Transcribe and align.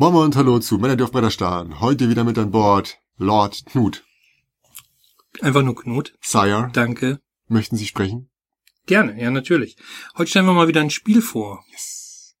Moin 0.00 0.14
und 0.14 0.36
hallo 0.36 0.60
zu 0.60 0.78
Männer, 0.78 0.94
die 0.94 1.02
auf 1.02 1.10
Bretter 1.10 1.32
starren. 1.32 1.80
Heute 1.80 2.08
wieder 2.08 2.22
mit 2.22 2.38
an 2.38 2.52
Bord 2.52 3.00
Lord 3.16 3.66
Knut. 3.66 4.04
Einfach 5.40 5.62
nur 5.64 5.74
Knut. 5.74 6.16
Sire, 6.20 6.70
Danke. 6.72 7.20
möchten 7.48 7.74
Sie 7.74 7.88
sprechen? 7.88 8.30
Gerne, 8.86 9.20
ja, 9.20 9.32
natürlich. 9.32 9.76
Heute 10.16 10.30
stellen 10.30 10.46
wir 10.46 10.52
mal 10.52 10.68
wieder 10.68 10.82
ein 10.82 10.90
Spiel 10.90 11.20
vor. 11.20 11.64
Yes. 11.72 12.36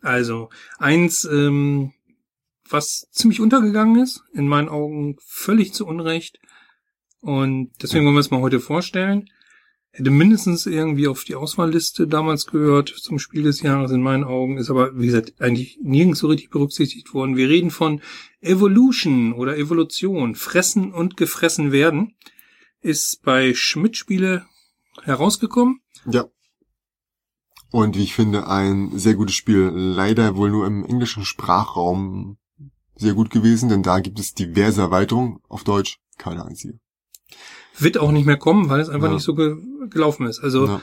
Also, 0.00 0.48
eins, 0.78 1.26
ähm, 1.26 1.92
was 2.70 3.06
ziemlich 3.10 3.38
untergegangen 3.38 4.02
ist, 4.02 4.22
in 4.32 4.48
meinen 4.48 4.70
Augen 4.70 5.18
völlig 5.26 5.74
zu 5.74 5.86
Unrecht. 5.86 6.38
Und 7.20 7.70
deswegen 7.82 8.06
wollen 8.06 8.14
wir 8.16 8.20
es 8.20 8.30
mal 8.30 8.40
heute 8.40 8.60
vorstellen. 8.60 9.28
Hätte 9.96 10.10
mindestens 10.10 10.66
irgendwie 10.66 11.06
auf 11.06 11.22
die 11.22 11.36
Auswahlliste 11.36 12.08
damals 12.08 12.46
gehört 12.46 12.88
zum 12.88 13.20
Spiel 13.20 13.44
des 13.44 13.62
Jahres 13.62 13.92
in 13.92 14.02
meinen 14.02 14.24
Augen, 14.24 14.58
ist 14.58 14.68
aber, 14.68 14.98
wie 14.98 15.06
gesagt, 15.06 15.34
eigentlich 15.40 15.78
nirgends 15.80 16.18
so 16.18 16.26
richtig 16.26 16.50
berücksichtigt 16.50 17.14
worden. 17.14 17.36
Wir 17.36 17.48
reden 17.48 17.70
von 17.70 18.00
Evolution 18.40 19.32
oder 19.34 19.56
Evolution, 19.56 20.34
Fressen 20.34 20.92
und 20.92 21.16
gefressen 21.16 21.70
werden. 21.70 22.16
Ist 22.80 23.22
bei 23.22 23.54
Schmidt 23.54 23.96
Spiele 23.96 24.44
herausgekommen. 25.04 25.78
Ja. 26.10 26.24
Und 27.70 27.96
wie 27.96 28.02
ich 28.02 28.14
finde, 28.14 28.48
ein 28.48 28.98
sehr 28.98 29.14
gutes 29.14 29.36
Spiel. 29.36 29.70
Leider 29.72 30.34
wohl 30.34 30.50
nur 30.50 30.66
im 30.66 30.84
englischen 30.84 31.24
Sprachraum 31.24 32.36
sehr 32.96 33.14
gut 33.14 33.30
gewesen, 33.30 33.68
denn 33.68 33.84
da 33.84 34.00
gibt 34.00 34.18
es 34.18 34.34
diverse 34.34 34.80
Erweiterungen. 34.80 35.38
Auf 35.48 35.62
Deutsch 35.62 36.00
keine 36.18 36.44
einzige. 36.44 36.80
Wird 37.78 37.98
auch 37.98 38.12
nicht 38.12 38.26
mehr 38.26 38.36
kommen, 38.36 38.68
weil 38.68 38.80
es 38.80 38.88
einfach 38.88 39.08
Ja. 39.08 39.14
nicht 39.14 39.24
so 39.24 39.34
ge 39.34 39.56
gelaufen 39.90 40.26
ist. 40.26 40.40
Also, 40.40 40.66
Ja, 40.66 40.80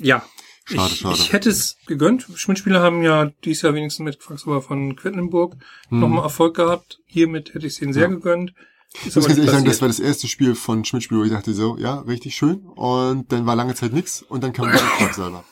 ja. 0.00 0.22
schade, 0.64 0.92
ich, 0.92 0.98
schade. 1.00 1.14
ich 1.16 1.32
hätte 1.32 1.50
es 1.50 1.76
gegönnt. 1.86 2.26
Schmidt-Spieler 2.34 2.80
haben 2.80 3.02
ja 3.02 3.26
dieses 3.44 3.62
Jahr 3.62 3.74
wenigstens 3.74 4.04
mit 4.04 4.18
Quacksalber 4.20 4.62
von 4.62 4.96
Quedlinburg 4.96 5.56
Hm. 5.88 6.00
nochmal 6.00 6.22
Erfolg 6.24 6.56
gehabt. 6.56 7.00
Hiermit 7.06 7.52
hätte 7.54 7.66
ich 7.66 7.74
es 7.74 7.82
ihnen 7.82 7.92
sehr 7.92 8.04
Ja. 8.04 8.08
gegönnt. 8.08 8.54
Ich 8.94 9.06
Ist 9.06 9.16
muss 9.16 9.24
aber 9.24 9.26
ganz 9.28 9.38
ehrlich 9.38 9.50
sagen, 9.52 9.64
das 9.66 9.80
war 9.82 9.88
das 9.88 10.00
erste 10.00 10.26
Spiel 10.26 10.54
von 10.54 10.84
Schmidt-Spiel, 10.84 11.18
wo 11.18 11.22
ich 11.24 11.30
dachte 11.30 11.52
so, 11.54 11.76
ja, 11.78 12.00
richtig 12.00 12.34
schön. 12.34 12.60
Und 12.66 13.30
dann 13.30 13.46
war 13.46 13.54
lange 13.56 13.74
Zeit 13.74 13.92
nix 13.92 14.22
und 14.22 14.42
dann 14.42 14.52
kam 14.52 14.70
der 14.70 14.80
Quacksalber. 14.98 15.44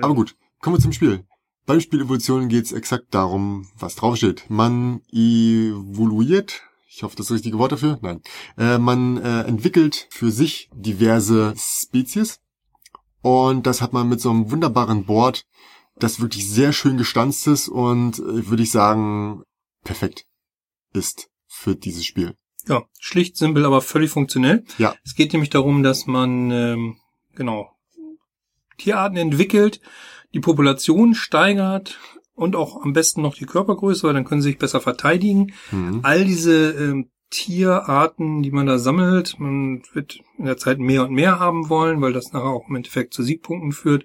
Aber 0.00 0.14
gut, 0.14 0.36
kommen 0.60 0.76
wir 0.76 0.80
zum 0.80 0.92
Spiel. 0.92 1.24
Beim 1.66 1.80
Spiel 1.80 2.00
Evolution 2.02 2.48
geht 2.48 2.64
es 2.66 2.72
exakt 2.72 3.06
darum, 3.10 3.66
was 3.78 3.96
draufsteht. 3.96 4.44
Man 4.48 5.00
evoluiert, 5.10 6.62
ich 6.96 7.02
hoffe, 7.02 7.14
das 7.14 7.26
ist 7.26 7.30
das 7.30 7.34
richtige 7.36 7.58
Wort 7.58 7.72
dafür, 7.72 7.98
nein. 8.00 8.22
Äh, 8.56 8.78
man 8.78 9.18
äh, 9.18 9.42
entwickelt 9.42 10.08
für 10.10 10.30
sich 10.30 10.70
diverse 10.72 11.52
Spezies 11.54 12.40
und 13.20 13.66
das 13.66 13.82
hat 13.82 13.92
man 13.92 14.08
mit 14.08 14.18
so 14.22 14.30
einem 14.30 14.50
wunderbaren 14.50 15.04
Board, 15.04 15.44
das 15.96 16.20
wirklich 16.20 16.48
sehr 16.48 16.72
schön 16.72 16.96
gestanzt 16.96 17.46
ist 17.48 17.68
und 17.68 18.18
äh, 18.18 18.48
würde 18.48 18.62
ich 18.62 18.70
sagen, 18.70 19.42
perfekt 19.84 20.24
ist 20.94 21.28
für 21.46 21.76
dieses 21.76 22.06
Spiel. 22.06 22.34
Ja, 22.66 22.84
schlicht, 22.98 23.36
simpel, 23.36 23.66
aber 23.66 23.82
völlig 23.82 24.10
funktionell. 24.10 24.64
Ja. 24.78 24.94
Es 25.04 25.14
geht 25.14 25.34
nämlich 25.34 25.50
darum, 25.50 25.82
dass 25.82 26.06
man, 26.06 26.50
ähm, 26.50 26.96
genau, 27.34 27.76
Tierarten 28.78 29.18
entwickelt, 29.18 29.82
die 30.32 30.40
Population 30.40 31.14
steigert 31.14 31.98
und 32.36 32.54
auch 32.54 32.84
am 32.84 32.92
besten 32.92 33.22
noch 33.22 33.34
die 33.34 33.46
Körpergröße, 33.46 34.06
weil 34.06 34.14
dann 34.14 34.24
können 34.24 34.42
sie 34.42 34.50
sich 34.50 34.58
besser 34.58 34.80
verteidigen. 34.80 35.52
Mhm. 35.72 36.00
all 36.02 36.24
diese 36.24 36.70
ähm, 36.70 37.10
Tierarten, 37.30 38.42
die 38.42 38.52
man 38.52 38.66
da 38.66 38.78
sammelt, 38.78 39.40
man 39.40 39.82
wird 39.92 40.20
in 40.38 40.44
der 40.44 40.58
Zeit 40.58 40.78
mehr 40.78 41.02
und 41.02 41.12
mehr 41.12 41.40
haben 41.40 41.68
wollen, 41.68 42.00
weil 42.00 42.12
das 42.12 42.32
nachher 42.32 42.50
auch 42.50 42.68
im 42.68 42.76
Endeffekt 42.76 43.14
zu 43.14 43.24
Siegpunkten 43.24 43.72
führt, 43.72 44.04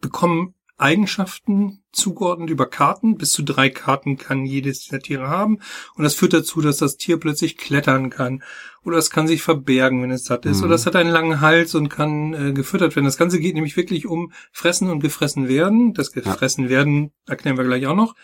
bekommen 0.00 0.54
Eigenschaften 0.78 1.82
zugeordnet 1.92 2.50
über 2.50 2.66
Karten. 2.66 3.16
Bis 3.16 3.32
zu 3.32 3.42
drei 3.42 3.70
Karten 3.70 4.16
kann 4.16 4.44
jedes 4.44 4.80
dieser 4.84 5.00
Tiere 5.00 5.28
haben. 5.28 5.60
Und 5.94 6.04
das 6.04 6.14
führt 6.14 6.32
dazu, 6.32 6.60
dass 6.60 6.78
das 6.78 6.96
Tier 6.96 7.18
plötzlich 7.18 7.56
klettern 7.56 8.10
kann. 8.10 8.42
Oder 8.84 8.98
es 8.98 9.10
kann 9.10 9.26
sich 9.26 9.42
verbergen, 9.42 10.02
wenn 10.02 10.10
es 10.10 10.24
satt 10.24 10.46
ist. 10.46 10.58
Mhm. 10.58 10.64
Oder 10.64 10.74
es 10.74 10.86
hat 10.86 10.96
einen 10.96 11.10
langen 11.10 11.40
Hals 11.40 11.74
und 11.74 11.88
kann 11.88 12.34
äh, 12.34 12.52
gefüttert 12.52 12.94
werden. 12.96 13.06
Das 13.06 13.16
Ganze 13.16 13.40
geht 13.40 13.54
nämlich 13.54 13.76
wirklich 13.76 14.06
um 14.06 14.32
Fressen 14.52 14.90
und 14.90 15.00
gefressen 15.00 15.48
werden. 15.48 15.94
Das 15.94 16.12
gefressen 16.12 16.68
werden 16.68 17.12
erklären 17.26 17.56
wir 17.56 17.64
gleich 17.64 17.86
auch 17.86 17.96
noch. 17.96 18.14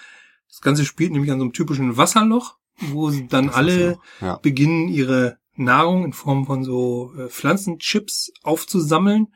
Das 0.48 0.60
Ganze 0.60 0.84
spielt 0.84 1.12
nämlich 1.12 1.30
an 1.32 1.38
so 1.38 1.44
einem 1.44 1.52
typischen 1.54 1.96
Wasserloch, 1.96 2.56
wo 2.78 3.10
dann 3.10 3.46
Das 3.46 3.56
alle 3.56 3.90
so, 4.20 4.26
Ja. 4.26 4.36
beginnen, 4.36 4.88
ihre 4.88 5.38
Nahrung 5.56 6.04
in 6.04 6.12
Form 6.12 6.46
von 6.46 6.64
so 6.64 7.12
äh, 7.19 7.28
Pflanzenchips 7.28 8.32
aufzusammeln. 8.42 9.28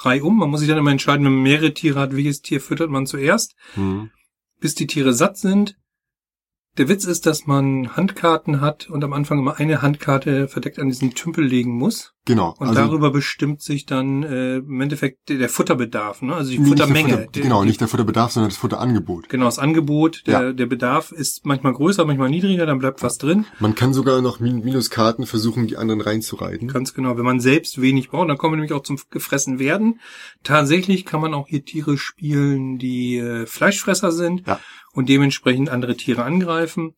Reihum. 0.00 0.38
Man 0.38 0.50
muss 0.50 0.60
sich 0.60 0.68
dann 0.68 0.78
immer 0.78 0.90
entscheiden, 0.90 1.24
wenn 1.24 1.32
man 1.34 1.42
mehrere 1.42 1.74
Tiere 1.74 1.98
hat, 2.00 2.14
welches 2.14 2.42
Tier 2.42 2.60
füttert 2.60 2.90
man 2.90 3.06
zuerst, 3.06 3.54
Mhm. 3.76 4.10
bis 4.60 4.74
die 4.74 4.86
Tiere 4.86 5.12
satt 5.12 5.36
sind. 5.38 5.76
Der 6.78 6.88
Witz 6.88 7.04
ist, 7.04 7.24
dass 7.26 7.46
man 7.46 7.96
Handkarten 7.96 8.60
hat 8.60 8.90
und 8.90 9.02
am 9.02 9.12
Anfang 9.12 9.38
immer 9.38 9.56
eine 9.58 9.80
Handkarte 9.82 10.46
verdeckt 10.48 10.78
an 10.78 10.88
diesen 10.88 11.14
Tümpel 11.14 11.44
legen 11.44 11.72
muss. 11.72 12.12
Genau. 12.26 12.54
Und 12.58 12.68
also 12.68 12.80
darüber 12.80 13.10
bestimmt 13.12 13.62
sich 13.62 13.86
dann 13.86 14.24
äh, 14.24 14.56
im 14.56 14.80
Endeffekt 14.80 15.28
der, 15.28 15.48
Futterbedarf, 15.48 16.22
ne? 16.22 16.34
also 16.34 16.50
die 16.50 16.58
nee, 16.58 16.64
nicht 16.64 16.80
Futtermenge. 16.80 17.12
Futter, 17.18 17.30
Der- 17.32 17.42
genau, 17.44 17.64
nicht 17.64 17.80
der 17.80 17.86
Futterbedarf, 17.88 18.32
sondern 18.32 18.50
das 18.50 18.58
Futterangebot. 18.58 19.28
Genau, 19.28 19.44
das 19.44 19.60
Angebot, 19.60 20.24
der, 20.26 20.42
Ja. 20.42 20.52
der 20.52 20.66
Bedarf 20.66 21.12
ist 21.12 21.46
manchmal 21.46 21.72
größer, 21.72 22.04
manchmal 22.04 22.28
niedriger, 22.30 22.66
dann 22.66 22.78
bleibt 22.80 23.00
was 23.02 23.16
drin. 23.18 23.46
Man 23.60 23.76
kann 23.76 23.94
sogar 23.94 24.20
noch 24.22 24.40
Min 24.40 24.64
Minuskarten 24.64 25.24
versuchen, 25.24 25.68
die 25.68 25.76
anderen 25.76 26.00
reinzureiten. 26.00 26.66
Ganz 26.68 26.94
genau. 26.94 27.16
Wenn 27.16 27.24
man 27.24 27.38
selbst 27.38 27.80
wenig 27.80 28.10
braucht, 28.10 28.28
dann 28.28 28.38
kommen 28.38 28.54
wir 28.54 28.56
nämlich 28.56 28.72
auch 28.72 28.82
zum 28.82 28.98
gefressen 29.08 29.58
werden. 29.60 30.00
Tatsächlich 30.42 31.04
kann 31.04 31.20
man 31.20 31.32
auch 31.32 31.46
hier 31.46 31.64
Tiere 31.64 31.96
spielen, 31.96 32.78
die 32.78 33.18
äh, 33.18 33.46
Fleischfresser 33.46 34.10
sind 34.10 34.46
Ja. 34.46 34.58
Und 34.96 35.08
dementsprechend 35.08 35.68
andere 35.68 35.96
Tiere 35.96 36.24
angreifen. 36.24 36.94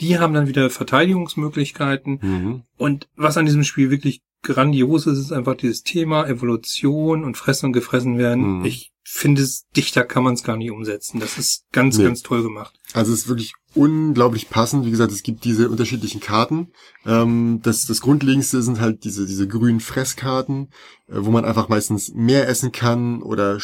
Die 0.00 0.18
haben 0.18 0.32
dann 0.32 0.46
wieder 0.46 0.70
Verteidigungsmöglichkeiten. 0.70 2.18
Mhm. 2.22 2.62
Und 2.78 3.08
was 3.16 3.36
an 3.36 3.44
diesem 3.44 3.64
Spiel 3.64 3.90
wirklich 3.90 4.22
grandios 4.42 5.06
ist, 5.06 5.18
ist 5.18 5.32
einfach 5.32 5.56
dieses 5.56 5.82
Thema 5.82 6.26
Evolution 6.26 7.24
und 7.24 7.36
Fressen 7.36 7.66
und 7.66 7.72
gefressen 7.72 8.16
werden. 8.16 8.60
Mhm. 8.60 8.64
Ich 8.64 8.92
finde 9.02 9.42
es, 9.42 9.66
dichter 9.76 10.04
kann 10.04 10.22
man 10.22 10.34
es 10.34 10.42
gar 10.44 10.56
nicht 10.56 10.70
umsetzen. 10.70 11.20
Das 11.20 11.36
ist 11.36 11.64
ganz, 11.72 11.98
Nee. 11.98 12.04
ganz 12.04 12.22
toll 12.22 12.42
gemacht. 12.42 12.78
Also 12.94 13.12
es 13.12 13.20
ist 13.20 13.28
wirklich 13.28 13.52
unglaublich 13.74 14.48
passend. 14.48 14.86
Wie 14.86 14.90
gesagt, 14.90 15.12
es 15.12 15.22
gibt 15.22 15.44
diese 15.44 15.68
unterschiedlichen 15.68 16.20
Karten. 16.20 16.68
Ähm, 17.04 17.60
das, 17.62 17.84
das 17.86 18.00
Grundlegendste 18.00 18.62
sind 18.62 18.80
halt 18.80 19.04
diese, 19.04 19.26
diese 19.26 19.48
grünen 19.48 19.80
Fresskarten, 19.80 20.70
äh, 21.08 21.16
wo 21.18 21.30
man 21.30 21.44
einfach 21.44 21.68
meistens 21.68 22.12
mehr 22.14 22.48
essen 22.48 22.72
kann 22.72 23.22
oder 23.22 23.58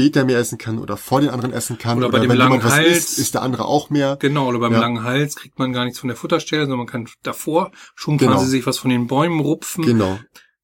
später 0.00 0.24
mehr 0.24 0.38
essen 0.38 0.58
kann 0.58 0.78
oder 0.78 0.96
vor 0.96 1.20
den 1.20 1.30
anderen 1.30 1.52
essen 1.52 1.78
kann. 1.78 1.98
Oder 1.98 2.08
bei 2.10 2.18
dem 2.20 2.30
wenn 2.30 2.36
langen 2.38 2.62
Hals. 2.62 2.96
isst, 2.96 3.18
isst 3.18 3.34
der 3.34 3.42
andere 3.42 3.64
auch 3.66 3.90
mehr. 3.90 4.16
Genau, 4.20 4.48
oder 4.48 4.58
beim 4.58 4.72
Ja. 4.72 4.80
langen 4.80 5.02
Hals 5.04 5.36
kriegt 5.36 5.58
man 5.58 5.72
gar 5.72 5.84
nichts 5.84 5.98
von 6.00 6.08
der 6.08 6.16
Futterstelle, 6.16 6.62
sondern 6.62 6.78
man 6.78 6.86
kann 6.86 7.08
davor 7.22 7.70
schon 7.94 8.16
Genau. 8.18 8.32
quasi 8.32 8.46
sich 8.46 8.66
was 8.66 8.78
von 8.78 8.90
den 8.90 9.06
Bäumen 9.06 9.40
rupfen. 9.40 9.84
Genau. 9.84 10.18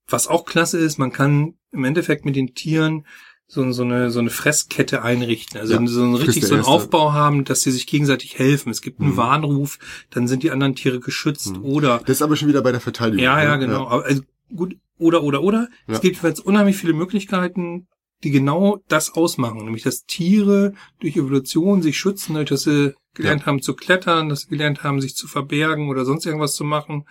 Was 0.08 0.26
auch 0.28 0.44
klasse 0.44 0.78
ist, 0.78 0.98
man 0.98 1.12
kann 1.12 1.54
im 1.72 1.84
Endeffekt 1.84 2.24
mit 2.24 2.36
den 2.36 2.54
Tieren 2.54 3.06
so, 3.48 3.70
so 3.72 3.82
eine 3.84 4.10
so 4.10 4.18
eine 4.18 4.30
Fresskette 4.30 5.02
einrichten. 5.02 5.60
Also 5.60 5.74
Ja, 5.74 5.86
so 5.86 6.02
einen 6.02 6.14
richtig 6.16 6.44
so 6.46 6.54
einen. 6.54 6.64
Aufbau 6.64 7.12
haben, 7.12 7.44
dass 7.44 7.60
sie 7.60 7.70
sich 7.70 7.86
gegenseitig 7.86 8.38
helfen. 8.38 8.70
Es 8.70 8.82
gibt 8.82 9.00
einen 9.00 9.12
Mhm. 9.12 9.16
Warnruf, 9.16 9.78
dann 10.10 10.26
sind 10.26 10.42
die 10.42 10.50
anderen 10.50 10.74
Tiere 10.74 10.98
geschützt 10.98 11.56
Mhm. 11.56 11.64
oder 11.64 11.98
Das 12.00 12.16
ist 12.16 12.22
aber 12.22 12.34
schon 12.36 12.48
wieder 12.48 12.62
bei 12.62 12.72
der 12.72 12.80
Verteidigung. 12.80 13.22
ja, 13.22 13.40
ja, 13.42 13.56
ne? 13.56 13.66
genau. 13.66 13.86
Aber, 13.86 14.04
Also 14.04 14.22
gut, 14.54 14.76
oder 14.98 15.22
oder 15.22 15.42
oder. 15.42 15.68
Ja. 15.86 15.94
Es 15.94 16.00
gibt 16.00 16.22
jetzt 16.22 16.40
unheimlich 16.40 16.76
viele 16.76 16.92
Möglichkeiten, 16.94 17.86
die 18.24 18.30
genau 18.30 18.82
das 18.88 19.14
ausmachen, 19.14 19.64
nämlich 19.64 19.82
dass 19.82 20.04
Tiere 20.04 20.74
durch 21.00 21.16
Evolution 21.16 21.82
sich 21.82 21.98
schützen, 21.98 22.34
dadurch, 22.34 22.48
dass 22.48 22.62
sie 22.62 22.94
gelernt 23.14 23.46
haben 23.46 23.62
zu 23.62 23.74
klettern, 23.74 24.28
dass 24.28 24.42
sie 24.42 24.48
gelernt 24.48 24.82
haben, 24.82 25.00
sich 25.00 25.16
zu 25.16 25.26
verbergen 25.28 25.88
oder 25.88 26.04
sonst 26.04 26.26
irgendwas 26.26 26.54
zu 26.54 26.64
machen 26.64 27.04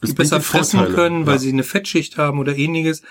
Das 0.00 0.10
die 0.10 0.16
besser 0.16 0.40
fressen 0.40 0.78
Vorteile. 0.78 0.94
können, 0.94 1.26
weil 1.26 1.34
ja. 1.34 1.38
sie 1.38 1.52
eine 1.52 1.64
Fettschicht 1.64 2.18
haben 2.18 2.38
oder 2.38 2.56
ähnliches. 2.56 3.02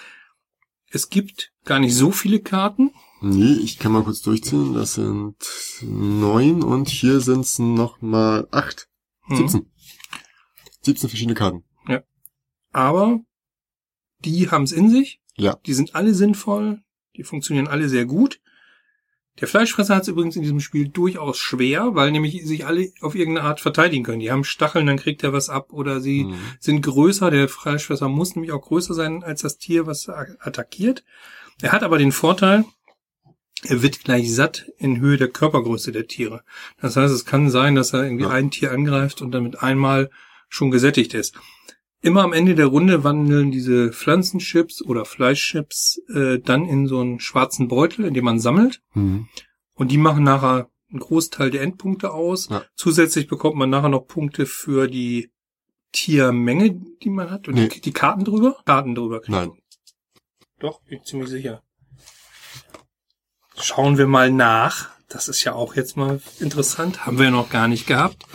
Es 0.90 1.10
gibt 1.10 1.52
gar 1.66 1.80
nicht 1.80 1.96
so 1.96 2.12
viele 2.12 2.40
Karten. 2.40 2.92
Nee, 3.22 3.54
ich 3.54 3.80
kann 3.80 3.92
mal 3.92 4.04
kurz 4.04 4.22
durchziehen. 4.22 4.74
Das 4.74 4.94
sind 4.94 5.36
neun 5.82 6.64
und 6.64 6.88
hier 6.88 7.20
sind 7.20 7.42
es 7.42 7.60
noch 7.60 8.02
mal 8.02 8.48
acht. 8.52 8.88
Hm. 9.24 9.38
17. 9.38 9.72
17 10.82 11.10
verschiedene 11.10 11.36
Karten. 11.36 11.64
Aber 12.72 13.22
die 14.20 14.52
haben 14.52 14.64
es 14.64 14.72
in 14.72 14.90
sich. 14.90 15.20
Ja. 15.36 15.58
Die 15.66 15.74
sind 15.74 15.96
alle 15.96 16.14
sinnvoll. 16.14 16.84
Die 17.18 17.24
funktionieren 17.24 17.68
alle 17.68 17.90
sehr 17.90 18.06
gut. 18.06 18.40
Der 19.40 19.48
Fleischfresser 19.48 19.96
hat 19.96 20.02
es 20.04 20.08
übrigens 20.08 20.36
in 20.36 20.42
diesem 20.42 20.60
Spiel 20.60 20.88
durchaus 20.90 21.38
schwer, 21.38 21.94
weil 21.94 22.12
nämlich 22.12 22.44
sich 22.46 22.66
alle 22.66 22.90
auf 23.02 23.14
irgendeine 23.14 23.48
Art 23.48 23.60
verteidigen 23.60 24.04
können. 24.04 24.20
Die 24.20 24.32
haben 24.32 24.44
Stacheln, 24.44 24.88
dann 24.88 24.98
kriegt 24.98 25.24
er 25.24 25.32
was 25.32 25.50
ab 25.50 25.72
oder 25.74 26.02
sie 26.02 26.24
Mhm. 26.24 26.36
sind 26.60 26.82
größer. 26.82 27.30
Der 27.30 27.48
Fleischfresser 27.48 28.10
muss 28.10 28.36
nämlich 28.36 28.52
auch 28.52 28.62
größer 28.64 28.96
sein 28.96 29.24
als 29.24 29.42
das 29.42 29.58
Tier, 29.60 29.86
was 29.86 30.08
er 30.08 30.38
attackiert. 30.40 31.04
Er 31.62 31.72
hat 31.72 31.84
aber 31.84 32.00
den 32.00 32.12
Vorteil, 32.12 32.66
er 33.64 33.82
wird 33.84 34.04
gleich 34.04 34.34
satt 34.34 34.66
in 34.80 35.00
Höhe 35.00 35.18
der 35.18 35.28
Körpergröße 35.30 35.92
der 35.92 36.08
Tiere. 36.08 36.44
Das 36.82 36.96
heißt, 36.96 37.14
es 37.14 37.26
kann 37.26 37.50
sein, 37.52 37.76
dass 37.76 37.94
er 37.94 38.04
irgendwie 38.04 38.24
Ja. 38.26 38.30
ein 38.32 38.50
Tier 38.52 38.72
angreift 38.72 39.22
und 39.22 39.32
damit 39.32 39.62
einmal 39.62 40.10
schon 40.50 40.72
gesättigt 40.72 41.14
ist. 41.14 41.36
Immer 42.02 42.24
am 42.24 42.34
Ende 42.34 42.54
der 42.56 42.68
Runde 42.68 43.04
wandeln 43.04 43.52
diese 43.52 43.92
Pflanzenchips 43.92 44.84
oder 44.84 45.04
Fleischchips 45.04 46.00
äh, 46.14 46.40
dann 46.40 46.66
in 46.66 46.88
so 46.88 47.00
einen 47.00 47.20
schwarzen 47.20 47.68
Beutel, 47.68 48.06
in 48.06 48.14
dem 48.14 48.26
man 48.26 48.40
sammelt. 48.40 48.82
Mhm. 48.94 49.28
Und 49.74 49.92
die 49.92 49.98
machen 49.98 50.24
nachher 50.24 50.70
einen 50.90 51.00
Großteil 51.00 51.50
der 51.50 51.62
Endpunkte 51.64 52.12
aus. 52.14 52.50
Ja. 52.50 52.64
Zusätzlich 52.76 53.28
bekommt 53.28 53.56
man 53.58 53.70
nachher 53.70 53.90
noch 53.90 54.08
Punkte 54.08 54.46
für 54.46 54.88
die 54.88 55.32
Tiermenge, 55.92 56.80
die 57.02 57.10
man 57.10 57.32
hat. 57.32 57.48
Und 57.48 57.56
Nee. 57.56 57.68
die, 57.68 57.82
die 57.82 57.94
Karten 57.94 58.24
drüber? 58.24 58.58
Karten 58.66 58.94
drüber. 58.94 59.20
kriegt 59.20 59.32
Nein. 59.32 59.52
Doch, 60.60 60.82
bin 60.84 61.00
ich 61.00 61.04
ziemlich 61.04 61.30
sicher. 61.30 61.64
Schauen 63.60 63.98
wir 63.98 64.08
mal 64.08 64.32
nach. 64.32 64.90
Das 65.10 65.30
ist 65.30 65.44
ja 65.44 65.54
auch 65.54 65.76
jetzt 65.76 65.98
mal 65.98 66.22
interessant. 66.40 67.06
Haben 67.06 67.18
wir 67.18 67.26
ja 67.26 67.32
noch 67.32 67.50
gar 67.50 67.68
nicht 67.68 67.88
gehabt. 67.88 68.26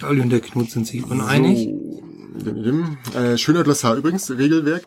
Der 0.00 0.08
Olli 0.08 0.20
und 0.20 0.30
der 0.30 0.40
Knut 0.40 0.70
sind 0.70 0.86
sich 0.86 1.04
uneinig. 1.04 1.64
So. 1.64 2.07
Äh, 3.14 3.38
schöner 3.38 3.64
Glossar 3.64 3.96
übrigens, 3.96 4.30
Regelwerk. 4.30 4.86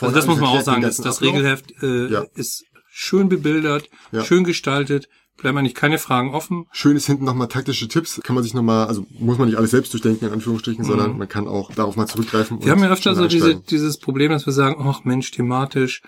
Also 0.00 0.14
das 0.14 0.26
muss 0.26 0.38
man 0.38 0.50
auch 0.50 0.60
sagen, 0.60 0.82
das, 0.82 0.96
das. 0.98 1.22
Regelheft 1.22 1.72
äh, 1.82 2.08
Ja. 2.08 2.24
ist 2.34 2.64
schön 2.90 3.28
bebildert, 3.28 3.88
Ja. 4.12 4.24
schön 4.24 4.44
gestaltet, 4.44 5.08
bleiben 5.36 5.56
eigentlich 5.58 5.74
keine 5.74 5.98
Fragen 5.98 6.34
offen. 6.34 6.66
Schön 6.72 6.96
ist 6.96 7.06
hinten 7.06 7.24
nochmal 7.24 7.48
taktische 7.48 7.88
Tipps. 7.88 8.20
Kann 8.22 8.34
man 8.34 8.42
sich 8.42 8.54
nochmal, 8.54 8.86
also 8.86 9.06
muss 9.10 9.38
man 9.38 9.48
nicht 9.48 9.56
alles 9.56 9.70
selbst 9.70 9.92
durchdenken, 9.92 10.26
in 10.26 10.32
Anführungsstrichen, 10.32 10.84
sondern 10.84 11.16
man 11.16 11.28
kann 11.28 11.46
auch 11.48 11.72
darauf 11.72 11.96
mal 11.96 12.06
zurückgreifen. 12.06 12.58
Mhm. 12.58 12.64
Wir 12.64 12.72
haben 12.72 12.82
ja 12.82 12.90
öfter 12.90 13.14
so 13.14 13.26
diese, 13.26 13.56
dieses 13.60 13.98
Problem, 13.98 14.32
dass 14.32 14.46
wir 14.46 14.52
sagen, 14.52 14.76
ach 14.84 15.04
Mensch, 15.04 15.30
thematisch, 15.30 16.02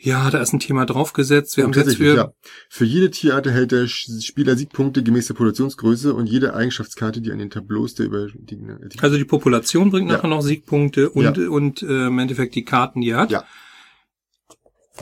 ja, 0.00 0.30
da 0.30 0.38
ist 0.40 0.52
ein 0.52 0.60
Thema 0.60 0.86
draufgesetzt. 0.86 1.56
Wir 1.56 1.64
haben 1.64 1.70
Und 1.70 1.76
jetzt 1.76 1.86
tatsächlich, 1.86 2.08
für, 2.10 2.16
ja. 2.16 2.32
Für 2.70 2.84
jede 2.84 3.10
Tierart 3.10 3.46
erhält 3.46 3.72
der 3.72 3.88
Spieler 3.88 4.56
Siegpunkte 4.56 5.02
gemäß 5.02 5.26
der 5.26 5.34
Produktionsgröße 5.34 6.14
und 6.14 6.28
jede 6.28 6.54
Eigenschaftskarte, 6.54 7.20
die 7.20 7.32
an 7.32 7.38
den 7.38 7.50
Tableaus 7.50 7.94
der 7.94 8.06
über 8.06 8.28
die, 8.28 8.56
die 8.56 8.98
also 9.00 9.16
die 9.16 9.24
Population 9.24 9.90
bringt 9.90 10.08
Ja. 10.10 10.16
nachher 10.16 10.28
noch 10.28 10.40
Siegpunkte 10.42 11.10
und, 11.10 11.36
Ja. 11.36 11.48
und 11.48 11.82
äh, 11.82 12.06
im 12.06 12.18
Endeffekt 12.20 12.54
die 12.54 12.64
Karten, 12.64 13.00
die 13.00 13.10
er 13.10 13.18
hat. 13.18 13.30
Ja. 13.32 13.44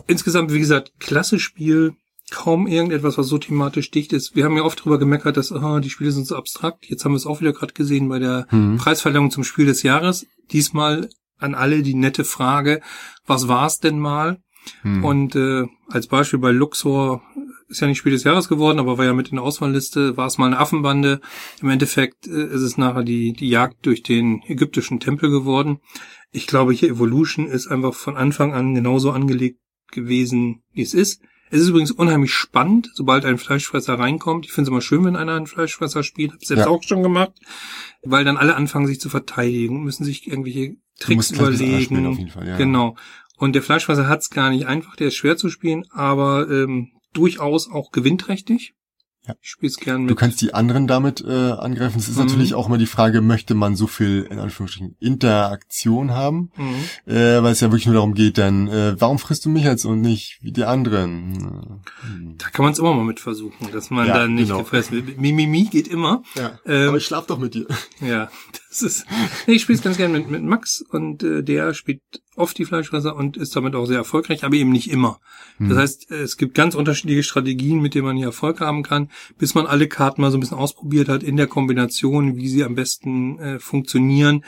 Insgesamt, 0.06 0.52
wie 0.52 0.58
gesagt, 0.60 0.92
klasse 0.98 1.38
Spiel. 1.38 1.94
Kaum 2.32 2.66
irgendetwas, 2.66 3.16
was 3.18 3.28
so 3.28 3.38
thematisch 3.38 3.92
dicht 3.92 4.12
ist. 4.12 4.34
Wir 4.34 4.44
haben 4.44 4.56
ja 4.56 4.64
oft 4.64 4.84
drüber 4.84 4.98
gemeckert, 4.98 5.36
dass 5.36 5.52
ah, 5.52 5.78
die 5.78 5.90
Spiele 5.90 6.10
sind 6.10 6.26
so 6.26 6.34
abstrakt. 6.34 6.86
Jetzt 6.86 7.04
haben 7.04 7.12
wir 7.12 7.18
es 7.18 7.26
auch 7.26 7.40
wieder 7.40 7.52
gerade 7.52 7.72
gesehen 7.72 8.08
bei 8.08 8.18
der 8.18 8.48
Mhm. 8.50 8.78
Preisverleihung 8.78 9.30
zum 9.30 9.44
Spiel 9.44 9.66
des 9.66 9.84
Jahres. 9.84 10.26
Diesmal 10.50 11.08
an 11.38 11.54
alle 11.54 11.82
die 11.84 11.94
nette 11.94 12.24
Frage, 12.24 12.80
was 13.26 13.46
war 13.46 13.66
es 13.68 13.78
denn 13.78 14.00
mal? 14.00 14.38
Hm. 14.82 15.04
Und 15.04 15.36
äh, 15.36 15.64
als 15.88 16.06
Beispiel 16.06 16.38
bei 16.38 16.50
Luxor 16.50 17.22
ist 17.68 17.80
ja 17.80 17.86
nicht 17.86 17.98
Spiel 17.98 18.12
des 18.12 18.24
Jahres 18.24 18.48
geworden, 18.48 18.78
aber 18.78 18.98
war 18.98 19.04
ja 19.04 19.12
mit 19.12 19.28
in 19.28 19.36
der 19.36 19.44
Auswahlliste, 19.44 20.16
war 20.16 20.26
es 20.26 20.38
mal 20.38 20.46
eine 20.46 20.58
Affenbande. 20.58 21.20
Im 21.60 21.68
Endeffekt 21.70 22.26
äh, 22.26 22.46
ist 22.46 22.62
es 22.62 22.78
nachher 22.78 23.02
die, 23.02 23.32
die 23.32 23.48
Jagd 23.48 23.84
durch 23.86 24.02
den 24.02 24.42
ägyptischen 24.46 25.00
Tempel 25.00 25.30
geworden. 25.30 25.78
Ich 26.30 26.46
glaube, 26.46 26.72
hier 26.72 26.90
Evolution 26.90 27.46
ist 27.46 27.66
einfach 27.68 27.94
von 27.94 28.16
Anfang 28.16 28.52
an 28.52 28.74
genauso 28.74 29.10
angelegt 29.10 29.58
gewesen, 29.90 30.62
wie 30.72 30.82
es 30.82 30.94
ist. 30.94 31.22
Es 31.48 31.60
ist 31.60 31.68
übrigens 31.68 31.92
unheimlich 31.92 32.32
spannend, 32.32 32.90
sobald 32.94 33.24
ein 33.24 33.38
Fleischfresser 33.38 33.98
reinkommt. 33.98 34.46
Ich 34.46 34.52
finde 34.52 34.68
es 34.68 34.72
immer 34.72 34.80
schön, 34.80 35.04
wenn 35.04 35.14
einer 35.14 35.34
einen 35.34 35.46
Fleischfresser 35.46 36.02
spielt. 36.02 36.32
Hab 36.32 36.44
selbst 36.44 36.64
Ja. 36.64 36.68
auch 36.68 36.82
schon 36.82 37.04
gemacht. 37.04 37.32
Weil 38.02 38.24
dann 38.24 38.36
alle 38.36 38.56
anfangen, 38.56 38.88
sich 38.88 39.00
zu 39.00 39.08
verteidigen, 39.08 39.84
müssen 39.84 40.04
sich 40.04 40.26
irgendwelche 40.26 40.76
Tricks 40.98 41.30
überlegen. 41.30 42.06
auf 42.06 42.18
jeden 42.18 42.30
Fall, 42.30 42.48
ja. 42.48 42.56
Genau. 42.56 42.96
Und 43.36 43.54
der 43.54 43.62
Fleischfresser 43.62 44.08
hat's 44.08 44.30
gar 44.30 44.50
nicht 44.50 44.66
einfach, 44.66 44.96
der 44.96 45.08
ist 45.08 45.16
schwer 45.16 45.36
zu 45.36 45.48
spielen, 45.50 45.84
aber 45.90 46.48
ähm, 46.50 46.92
durchaus 47.12 47.70
auch 47.70 47.90
gewinnträchtig. 47.92 48.72
Ja. 49.26 49.34
Ich 49.42 49.48
spiele 49.50 49.70
es 49.70 49.76
gern 49.78 50.02
Du 50.06 50.12
mit. 50.12 50.18
kannst 50.18 50.40
die 50.40 50.54
anderen 50.54 50.86
damit 50.86 51.20
äh, 51.26 51.50
angreifen. 51.50 51.98
Es 51.98 52.08
ist 52.08 52.16
Mhm. 52.16 52.26
natürlich 52.26 52.54
auch 52.54 52.68
immer 52.68 52.78
die 52.78 52.86
Frage, 52.86 53.22
möchte 53.22 53.54
man 53.56 53.74
so 53.74 53.88
viel, 53.88 54.22
in 54.30 54.38
Anführungsstrichen, 54.38 54.94
Interaktion 55.00 56.12
haben? 56.12 56.52
Mhm. 56.56 57.12
Äh, 57.12 57.42
weil 57.42 57.50
es 57.52 57.58
ja 57.60 57.68
wirklich 57.72 57.86
nur 57.86 57.94
darum 57.96 58.14
geht, 58.14 58.38
dann, 58.38 58.68
äh, 58.68 58.94
warum 59.00 59.18
frisst 59.18 59.44
du 59.44 59.48
mich 59.50 59.64
jetzt 59.64 59.84
und 59.84 60.00
nicht 60.00 60.38
wie 60.42 60.52
die 60.52 60.64
anderen? 60.64 61.82
Hm. 62.02 62.36
Da 62.38 62.50
kann 62.50 62.64
man 62.64 62.72
es 62.72 62.78
immer 62.78 62.94
mal 62.94 63.04
mit 63.04 63.18
versuchen, 63.18 63.70
dass 63.72 63.90
man 63.90 64.06
Ja, 64.06 64.14
dann 64.18 64.34
nicht 64.34 64.46
genau. 64.48 64.60
gefressen 64.60 65.04
wird. 65.06 65.18
Mimimi 65.18 65.64
geht 65.64 65.88
immer. 65.88 66.22
Ja, 66.36 66.60
Ähm, 66.64 66.88
aber 66.90 66.98
ich 66.98 67.04
schlaf 67.04 67.26
doch 67.26 67.38
mit 67.38 67.54
dir. 67.54 67.66
Ja, 68.00 68.30
das 68.70 68.82
ist. 68.82 69.06
Nee, 69.48 69.54
ich 69.54 69.62
spiele 69.62 69.78
es 69.78 69.82
ganz 69.84 69.96
gern 69.96 70.12
mit, 70.12 70.30
mit 70.30 70.42
Max 70.44 70.82
und 70.88 71.22
äh, 71.24 71.42
der 71.42 71.74
spielt 71.74 72.00
oft 72.36 72.56
die 72.58 72.64
Fleischfresser 72.64 73.16
und 73.16 73.36
ist 73.36 73.56
damit 73.56 73.74
auch 73.74 73.86
sehr 73.86 73.96
erfolgreich, 73.98 74.44
aber 74.44 74.54
eben 74.56 74.70
nicht 74.70 74.90
immer. 74.90 75.20
Hm. 75.58 75.68
Das 75.70 75.78
heißt, 75.78 76.10
es 76.10 76.36
gibt 76.36 76.54
ganz 76.54 76.74
unterschiedliche 76.74 77.22
Strategien, 77.22 77.80
mit 77.80 77.94
denen 77.94 78.04
man 78.06 78.16
hier 78.16 78.26
Erfolg 78.26 78.60
haben 78.60 78.82
kann, 78.82 79.10
bis 79.38 79.54
man 79.54 79.66
alle 79.66 79.88
Karten 79.88 80.20
mal 80.20 80.30
so 80.30 80.36
ein 80.36 80.40
bisschen 80.40 80.58
ausprobiert 80.58 81.08
hat 81.08 81.22
in 81.22 81.36
der 81.36 81.46
Kombination, 81.46 82.36
wie 82.36 82.48
sie 82.48 82.62
am 82.64 82.74
besten 82.74 83.38
äh, 83.38 83.58
funktionieren. 83.58 84.44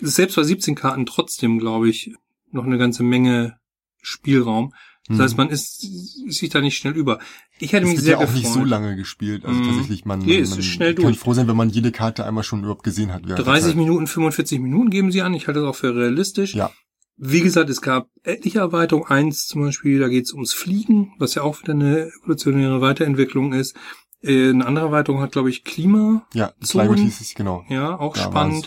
Selbst 0.00 0.36
bei 0.36 0.42
17 0.42 0.74
Karten 0.74 1.06
trotzdem, 1.06 1.58
glaube 1.58 1.88
ich, 1.88 2.12
noch 2.50 2.64
eine 2.64 2.78
ganze 2.78 3.02
Menge 3.02 3.58
Spielraum. 4.02 4.72
Das 5.06 5.16
Hm. 5.18 5.22
heißt, 5.24 5.36
man 5.36 5.48
ist, 5.50 5.84
ist 6.26 6.38
sich 6.38 6.48
da 6.48 6.60
nicht 6.62 6.76
schnell 6.78 6.94
über. 6.96 7.18
Ich 7.58 7.72
hätte 7.74 7.86
mich 7.86 8.00
sehr 8.00 8.12
ja 8.12 8.16
auch 8.16 8.20
gefreut. 8.22 8.36
nicht 8.38 8.52
so 8.52 8.64
lange 8.64 8.96
gespielt. 8.96 9.44
Also 9.44 9.60
Mhm. 9.60 9.66
tatsächlich, 9.66 10.04
man, 10.06 10.20
Nee, 10.20 10.38
es 10.38 10.50
man 10.50 10.58
ist 10.60 10.64
schnell 10.64 10.94
kann 10.94 11.04
durch. 11.04 11.18
froh 11.18 11.34
sein, 11.34 11.46
wenn 11.46 11.56
man 11.56 11.68
jede 11.68 11.92
Karte 11.92 12.24
einmal 12.24 12.42
schon 12.42 12.60
überhaupt 12.60 12.82
gesehen 12.84 13.12
hat. 13.12 13.22
während 13.24 13.38
der 13.38 13.44
30 13.44 13.68
Zeit. 13.68 13.76
Minuten, 13.76 14.06
45 14.06 14.60
Minuten 14.60 14.88
geben 14.90 15.12
sie 15.12 15.20
an. 15.22 15.34
Ich 15.34 15.46
halte 15.46 15.60
das 15.60 15.68
auch 15.68 15.76
für 15.76 15.94
realistisch. 15.94 16.54
Ja. 16.54 16.72
Wie 17.16 17.40
gesagt, 17.40 17.70
es 17.70 17.80
gab 17.80 18.08
etliche 18.22 18.58
Erweiterungen. 18.58 19.06
Eins 19.08 19.46
zum 19.46 19.62
Beispiel, 19.62 20.00
da 20.00 20.08
geht 20.08 20.24
es 20.24 20.32
ums 20.32 20.52
Fliegen, 20.52 21.12
was 21.18 21.34
ja 21.34 21.42
auch 21.42 21.60
wieder 21.62 21.72
eine 21.72 22.10
evolutionäre 22.22 22.80
Weiterentwicklung 22.80 23.52
ist. 23.52 23.76
Äh, 24.22 24.48
Eine 24.50 24.66
andere 24.66 24.86
Erweiterung 24.86 25.20
hat, 25.20 25.32
glaube 25.32 25.50
ich, 25.50 25.64
Klima. 25.64 26.26
Ja. 26.34 26.52
Climate 26.66 27.02
hieß 27.02 27.20
es, 27.20 27.34
genau. 27.34 27.64
Ja, 27.68 27.98
auch 27.98 28.14
Da 28.16 28.22
spannend. 28.22 28.66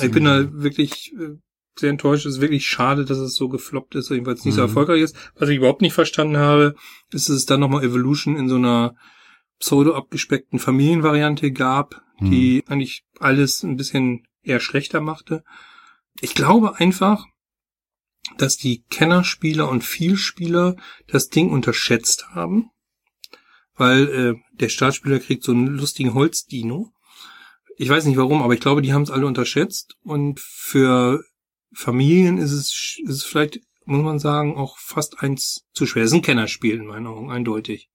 Ich 0.00 0.10
bin 0.10 0.24
da 0.24 0.50
wirklich 0.52 1.12
äh, 1.12 1.36
sehr 1.78 1.90
enttäuscht. 1.90 2.24
Es 2.26 2.36
ist 2.36 2.40
wirklich 2.40 2.66
schade, 2.66 3.04
dass 3.04 3.18
es 3.18 3.34
so 3.36 3.48
gefloppt 3.48 3.94
ist, 3.96 4.10
jedenfalls 4.10 4.44
nicht 4.44 4.54
so 4.54 4.62
Mhm. 4.62 4.68
erfolgreich 4.68 5.02
ist. 5.02 5.14
Was 5.36 5.48
ich 5.50 5.58
überhaupt 5.58 5.82
nicht 5.82 5.92
verstanden 5.92 6.38
habe, 6.38 6.74
ist, 7.12 7.28
dass 7.28 7.36
es 7.36 7.46
dann 7.46 7.60
nochmal 7.60 7.84
Evolution 7.84 8.34
in 8.36 8.48
so 8.48 8.56
einer 8.56 8.94
pseudo 9.60 9.94
abgespeckten 9.94 10.58
Familienvariante 10.58 11.52
gab, 11.52 12.02
Mhm. 12.20 12.30
die 12.30 12.64
eigentlich 12.66 13.04
alles 13.20 13.62
ein 13.62 13.76
bisschen 13.76 14.26
eher 14.42 14.60
schlechter 14.60 15.00
machte. 15.00 15.44
Ich 16.20 16.34
glaube 16.34 16.76
einfach, 16.78 17.26
dass 18.38 18.56
die 18.56 18.82
Kennerspieler 18.90 19.68
und 19.68 19.84
Vielspieler 19.84 20.76
das 21.06 21.28
Ding 21.28 21.50
unterschätzt 21.50 22.28
haben, 22.30 22.70
weil 23.74 24.08
äh, 24.08 24.34
der 24.52 24.68
Startspieler 24.68 25.18
kriegt 25.20 25.44
so 25.44 25.52
einen 25.52 25.66
lustigen 25.66 26.14
Holzdino. 26.14 26.92
Ich 27.76 27.88
weiß 27.88 28.04
nicht 28.04 28.16
warum, 28.16 28.42
aber 28.42 28.54
ich 28.54 28.60
glaube, 28.60 28.82
die 28.82 28.92
haben 28.92 29.02
es 29.02 29.10
alle 29.10 29.26
unterschätzt. 29.26 29.96
Und 30.02 30.40
für 30.40 31.24
Familien 31.72 32.38
ist 32.38 32.52
es, 32.52 32.98
ist 33.04 33.16
es 33.16 33.24
vielleicht, 33.24 33.60
muss 33.84 34.02
man 34.02 34.18
sagen, 34.18 34.56
auch 34.56 34.78
fast 34.78 35.20
eins 35.20 35.66
zu 35.72 35.86
schwer. 35.86 36.04
Es 36.04 36.10
ist 36.10 36.14
ein 36.14 36.22
Kennerspiel 36.22 36.76
in 36.76 36.86
meinen 36.86 37.06
Augen, 37.06 37.30
eindeutig. 37.30 37.90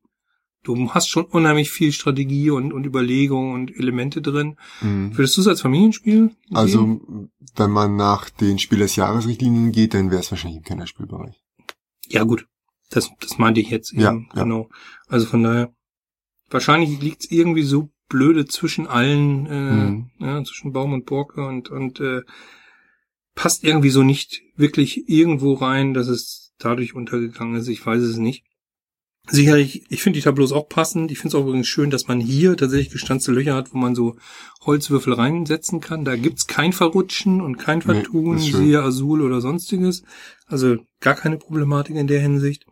Du 0.75 0.91
hast 0.91 1.09
schon 1.09 1.25
unheimlich 1.25 1.71
viel 1.71 1.91
Strategie 1.91 2.49
und, 2.51 2.73
und 2.73 2.85
Überlegung 2.85 3.53
und 3.53 3.75
Elemente 3.75 4.21
drin. 4.21 4.57
Mhm. 4.81 5.17
Würdest 5.17 5.35
du 5.38 5.41
es 5.41 5.47
als 5.47 5.61
Familienspiel 5.61 6.29
sehen? 6.29 6.55
Also, 6.55 7.01
wenn 7.55 7.71
man 7.71 7.95
nach 7.95 8.29
den 8.29 8.59
Spiel 8.59 8.79
des 8.79 8.95
Jahres 8.95 9.27
Richtlinien 9.27 9.71
geht, 9.71 9.93
dann 9.93 10.11
wäre 10.11 10.21
es 10.21 10.31
wahrscheinlich 10.31 10.57
im 10.59 10.63
Kennerspielbereich. 10.63 11.41
Ja, 12.07 12.23
gut. 12.23 12.45
Das, 12.89 13.11
das 13.19 13.38
meinte 13.38 13.61
ich 13.61 13.69
jetzt 13.69 13.93
eben. 13.93 14.01
Ja, 14.01 14.13
ja. 14.35 14.43
Genau. 14.43 14.69
Also 15.07 15.25
von 15.27 15.43
daher, 15.43 15.73
wahrscheinlich 16.49 16.99
liegt 17.01 17.23
es 17.23 17.31
irgendwie 17.31 17.63
so 17.63 17.89
blöde 18.07 18.45
zwischen 18.45 18.88
allen, 18.88 19.45
äh, 19.45 19.71
Mhm. 19.71 20.09
ja, 20.19 20.43
zwischen 20.43 20.73
Baum 20.73 20.93
und 20.93 21.05
Borke 21.05 21.45
und, 21.45 21.69
und 21.69 21.99
äh, 21.99 22.21
passt 23.35 23.63
irgendwie 23.63 23.91
so 23.91 24.03
nicht 24.03 24.41
wirklich 24.55 25.07
irgendwo 25.07 25.53
rein, 25.53 25.93
dass 25.93 26.07
es 26.07 26.53
dadurch 26.57 26.95
untergegangen 26.95 27.55
ist. 27.55 27.67
Ich 27.67 27.85
weiß 27.85 28.01
es 28.01 28.17
nicht. 28.17 28.43
Sicherlich, 29.31 29.83
ich 29.89 30.01
finde 30.03 30.19
die 30.19 30.24
Tableaus 30.24 30.51
auch 30.51 30.67
passend. 30.69 31.12
Ich 31.12 31.19
finde 31.19 31.36
es 31.36 31.41
auch 31.41 31.45
übrigens 31.48 31.67
schön, 31.67 31.89
dass 31.89 32.07
man 32.07 32.19
hier 32.19 32.57
tatsächlich 32.57 32.89
gestanzte 32.91 33.31
Löcher 33.31 33.55
hat, 33.55 33.74
wo 33.74 33.77
man 33.77 33.95
so 33.95 34.15
Holzwürfel 34.65 35.13
reinsetzen 35.13 35.79
kann. 35.79 36.05
Da 36.05 36.15
gibt's 36.15 36.48
kein 36.48 36.74
Verrutschen 36.74 37.41
und 37.41 37.57
kein 37.57 37.79
Nee, 37.79 37.86
Vertun, 37.86 38.39
schön. 38.39 38.63
siehe 38.65 38.81
Azul 38.81 39.21
oder 39.21 39.41
sonstiges. 39.41 40.03
Also 40.48 40.77
gar 41.00 41.15
keine 41.15 41.38
Problematik 41.38 41.95
in 41.95 42.07
der 42.07 42.19
Hinsicht. 42.21 42.65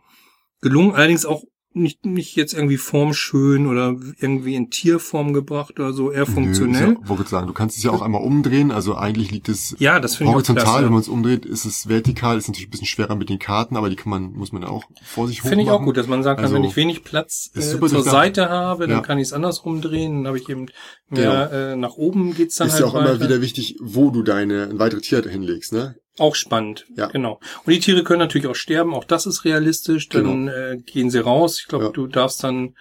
Gelungen, 0.62 0.94
allerdings 0.96 1.26
auch 1.26 1.44
nicht, 1.78 2.06
nicht 2.06 2.36
jetzt 2.36 2.54
irgendwie 2.54 2.78
formschön 2.78 3.68
oder 3.68 3.96
irgendwie 4.20 4.56
in 4.56 4.70
Tierform 4.70 5.34
gebracht 5.34 5.80
oder 5.80 5.94
so, 5.94 6.12
eher 6.12 6.26
funktionell. 6.26 6.88
Nö, 6.88 6.92
ist 6.94 7.00
ja, 7.04 7.10
wollte 7.10 7.30
sagen, 7.30 7.48
du 7.48 7.54
kannst 7.54 7.78
es 7.78 7.84
ja 7.84 7.92
auch 7.92 8.02
einmal 8.02 8.22
umdrehen, 8.24 8.72
also 8.72 8.96
eigentlich 8.96 9.32
liegt 9.32 9.50
es 9.50 9.76
Ja, 9.80 10.00
das 10.00 10.20
horizontal, 10.20 10.64
klasse. 10.66 10.84
wenn 10.86 10.92
man 10.92 11.02
es 11.02 11.08
umdreht, 11.08 11.46
ist 11.46 11.66
es 11.66 11.88
vertikal, 11.88 12.38
ist 12.38 12.48
natürlich 12.48 12.68
ein 12.68 12.72
bisschen 12.72 12.88
schwerer 12.88 13.16
mit 13.16 13.30
den 13.30 13.40
Karten, 13.40 13.78
aber 13.78 13.90
die 13.90 13.96
kann 13.96 14.10
man, 14.10 14.34
muss 14.34 14.52
man 14.52 14.64
auch 14.64 14.84
vor 15.06 15.28
sich 15.28 15.42
Finde 15.42 15.64
ich 15.64 15.70
auch 15.70 15.84
gut, 15.84 15.98
dass 15.98 16.08
man 16.08 16.24
sagen 16.24 16.38
kann, 16.38 16.46
Also, 16.46 16.56
wenn 16.56 16.64
ich 16.64 16.76
wenig 16.76 17.04
Platz 17.04 17.52
äh, 17.56 17.60
ist 17.60 17.72
zur 17.72 17.80
durchdacht. 17.80 18.04
Seite 18.06 18.50
habe, 18.50 18.88
dann 18.88 18.98
Ja. 18.98 19.02
kann 19.02 19.18
ich 19.18 19.28
es 19.28 19.34
andersrum 19.34 19.82
drehen, 19.82 20.18
dann 20.24 20.28
habe 20.28 20.38
ich 20.38 20.50
eben 20.50 20.68
mehr 21.10 21.52
äh, 21.52 21.76
nach 21.76 21.94
oben 21.94 22.34
geht's 22.36 22.56
dann 22.56 22.68
Ist 22.68 22.74
halt 22.74 22.82
ja 22.82 22.88
auch 22.88 22.94
weiter. 22.94 23.12
immer 23.16 23.22
wieder 23.24 23.42
wichtig, 23.42 23.78
wo 23.82 24.10
du 24.12 24.24
deine 24.24 24.78
weitere 24.80 25.02
Tier 25.02 25.22
hinlegst, 25.28 25.74
ne? 25.74 25.96
Auch 26.20 26.36
spannend, 26.36 26.86
Ja. 26.96 27.08
genau. 27.08 27.40
Und 27.66 27.74
die 27.74 27.80
Tiere 27.80 28.04
können 28.04 28.20
natürlich 28.20 28.48
auch 28.48 28.56
sterben, 28.56 28.94
auch 28.94 29.04
das 29.04 29.26
ist 29.26 29.46
realistisch, 29.46 30.10
dann 30.10 30.48
äh, 30.48 30.78
gehen 30.86 31.10
sie 31.12 31.20
raus. 31.20 31.60
Ich 31.60 31.68
glaube, 31.68 31.86
Genau. 31.86 31.92
Ja. 31.92 32.08
du 32.08 32.08
darfst 32.08 32.44
dann 32.44 32.76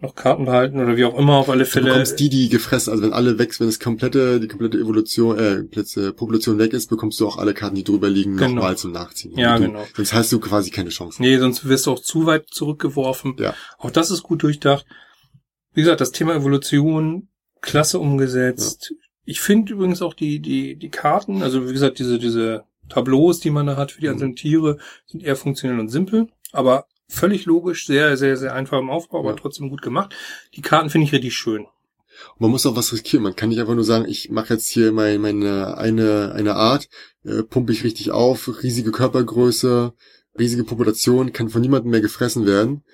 noch 0.00 0.14
Karten 0.14 0.44
behalten 0.44 0.78
oder 0.78 0.96
wie 0.96 1.04
auch 1.06 1.16
immer, 1.18 1.34
auf 1.36 1.48
alle 1.48 1.64
Du 1.64 1.70
Fälle. 1.70 1.86
bekommst 1.90 2.20
die, 2.20 2.28
die 2.28 2.48
gefressen, 2.50 2.90
also 2.90 3.02
wenn 3.02 3.14
alle 3.14 3.38
weg, 3.38 3.58
wenn 3.60 3.66
das 3.68 3.80
komplette, 3.80 4.40
die 4.40 4.48
komplette 4.48 4.78
Evolution, 4.78 5.38
äh, 5.38 5.62
Plätze, 5.62 6.12
Population 6.12 6.58
weg 6.58 6.74
ist, 6.74 6.90
bekommst 6.90 7.18
du 7.18 7.26
auch 7.26 7.38
alle 7.38 7.54
Karten, 7.54 7.76
die 7.76 7.84
drüber 7.84 8.10
liegen, 8.10 8.36
Genau. 8.36 8.56
nochmal 8.56 8.76
zum 8.76 8.92
Nachziehen. 8.92 9.38
Ja, 9.38 9.56
du, 9.56 9.64
genau. 9.66 9.84
Sonst 9.96 10.12
hast 10.12 10.30
du 10.32 10.38
quasi 10.40 10.70
keine 10.70 10.90
Chance. 10.90 11.22
Nee, 11.22 11.38
sonst 11.38 11.66
wirst 11.66 11.86
du 11.86 11.92
auch 11.92 12.00
zu 12.00 12.26
weit 12.26 12.48
zurückgeworfen. 12.50 13.36
Ja. 13.38 13.54
Auch 13.78 13.90
das 13.90 14.10
ist 14.10 14.22
gut 14.22 14.42
durchdacht. 14.42 14.84
Wie 15.72 15.80
gesagt, 15.80 16.00
das 16.02 16.10
Thema 16.12 16.34
Evolution, 16.34 17.28
klasse 17.62 17.98
umgesetzt. 17.98 18.88
Ja. 18.90 18.96
Ich 19.26 19.40
finde 19.40 19.72
übrigens 19.72 20.00
auch 20.00 20.14
die, 20.14 20.38
die, 20.38 20.76
die 20.76 20.88
Karten, 20.88 21.42
also 21.42 21.68
wie 21.68 21.72
gesagt, 21.72 21.98
diese, 21.98 22.18
diese 22.18 22.64
Tableaus, 22.88 23.40
die 23.40 23.50
man 23.50 23.66
da 23.66 23.76
hat 23.76 23.92
für 23.92 24.00
die 24.00 24.06
mhm. 24.06 24.12
einzelnen 24.12 24.36
Tiere, 24.36 24.78
sind 25.04 25.22
eher 25.22 25.36
funktionell 25.36 25.80
und 25.80 25.88
simpel, 25.88 26.28
aber 26.52 26.86
völlig 27.08 27.44
logisch, 27.44 27.86
sehr, 27.86 28.16
sehr, 28.16 28.36
sehr 28.36 28.54
einfach 28.54 28.78
im 28.78 28.88
Aufbau, 28.88 29.18
aber 29.18 29.30
ja. 29.30 29.36
trotzdem 29.36 29.68
gut 29.68 29.82
gemacht. 29.82 30.14
Die 30.54 30.62
Karten 30.62 30.90
finde 30.90 31.06
ich 31.06 31.12
richtig 31.12 31.34
schön. 31.34 31.66
Man 32.38 32.50
muss 32.50 32.64
auch 32.64 32.76
was 32.76 32.92
riskieren. 32.92 33.24
Man 33.24 33.36
kann 33.36 33.50
nicht 33.50 33.60
einfach 33.60 33.74
nur 33.74 33.84
sagen, 33.84 34.06
ich 34.08 34.30
mache 34.30 34.54
jetzt 34.54 34.68
hier 34.68 34.92
meine, 34.92 35.18
meine 35.18 35.76
eine, 35.76 36.32
eine 36.34 36.54
Art, 36.54 36.88
äh, 37.24 37.42
pumpe 37.42 37.72
ich 37.72 37.84
richtig 37.84 38.12
auf, 38.12 38.62
riesige 38.62 38.90
Körpergröße, 38.90 39.92
riesige 40.38 40.64
Population, 40.64 41.32
kann 41.32 41.50
von 41.50 41.60
niemandem 41.60 41.90
mehr 41.90 42.00
gefressen 42.00 42.46
werden 42.46 42.84